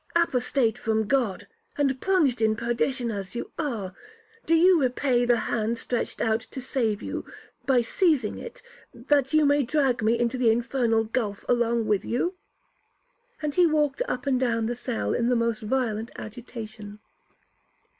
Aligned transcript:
Apostate 0.15 0.79
from 0.79 1.05
God, 1.05 1.45
and 1.77 2.01
plunged 2.01 2.41
in 2.41 2.55
perdition 2.55 3.11
as 3.11 3.35
you 3.35 3.51
are, 3.59 3.93
do 4.47 4.55
you 4.55 4.81
repay 4.81 5.25
the 5.25 5.41
hand 5.41 5.77
stretched 5.77 6.21
out 6.21 6.39
to 6.41 6.59
save 6.59 7.03
you, 7.03 7.23
by 7.67 7.81
seizing 7.83 8.39
it, 8.39 8.63
that 8.95 9.31
you 9.31 9.45
may 9.45 9.61
drag 9.61 10.01
me 10.01 10.17
into 10.17 10.39
the 10.39 10.49
infernal 10.49 11.03
gulph 11.03 11.45
along 11.47 11.85
with 11.85 12.03
you?' 12.03 12.33
and 13.43 13.53
he 13.53 13.67
walked 13.67 14.01
up 14.07 14.25
and 14.25 14.39
down 14.39 14.65
the 14.65 14.73
cell 14.73 15.13
in 15.13 15.29
the 15.29 15.35
most 15.35 15.61
violent 15.61 16.09
agitation. 16.15 16.97